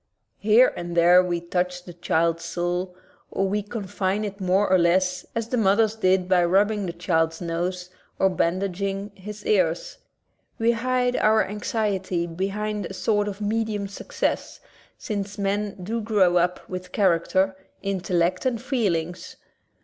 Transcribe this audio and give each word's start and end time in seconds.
Here 0.39 0.73
and 0.75 0.97
there 0.97 1.21
we 1.23 1.39
touch 1.39 1.83
the 1.83 1.93
child's 1.93 2.43
soul, 2.43 2.95
or 3.29 3.47
we 3.47 3.61
confine 3.61 4.25
it 4.25 4.41
more 4.41 4.67
or 4.67 4.79
less 4.79 5.27
as 5.35 5.49
the 5.49 5.57
mothers 5.57 5.95
did 5.95 6.27
by 6.27 6.43
rubbing 6.43 6.87
the 6.87 6.91
child's 6.91 7.39
nose 7.39 7.91
or 8.17 8.27
bandaging 8.27 9.11
his 9.13 9.45
ears. 9.45 9.99
We 10.57 10.71
hide 10.71 11.15
our 11.17 11.45
anxiety 11.47 12.25
behind 12.25 12.87
a 12.87 12.95
sort 12.95 13.27
of 13.27 13.41
medium 13.41 13.87
success, 13.87 14.59
since 14.97 15.37
men 15.37 15.75
do 15.83 16.01
grow 16.01 16.35
up 16.37 16.67
with 16.67 16.91
character, 16.93 17.55
intellect, 17.83 18.43
and 18.47 18.59
feelings. 18.59 19.35